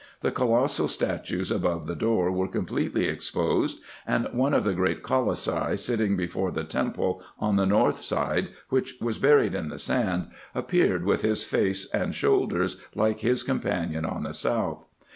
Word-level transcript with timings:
The 0.21 0.31
colossal 0.31 0.87
statues 0.87 1.51
above 1.51 1.85
the 1.85 1.93
door 1.93 2.31
were 2.31 2.47
completely 2.47 3.05
exposed; 3.05 3.81
and 4.07 4.27
one 4.31 4.55
of 4.55 4.63
the 4.63 4.73
great 4.73 5.03
colossi 5.03 5.77
sitting 5.77 6.17
before 6.17 6.49
the 6.49 6.63
temple, 6.63 7.21
on 7.37 7.55
the 7.55 7.67
north 7.67 8.01
side, 8.01 8.49
which 8.69 8.95
was 8.99 9.19
buried 9.19 9.53
in 9.53 9.69
the 9.69 9.77
sand, 9.77 10.29
appeared 10.55 11.05
with 11.05 11.21
his 11.21 11.43
face 11.43 11.85
and 11.93 12.15
shoulders 12.15 12.81
like 12.95 13.19
his 13.19 13.43
companion 13.43 14.03
on 14.03 14.23
the 14.23 14.33
south. 14.33 14.87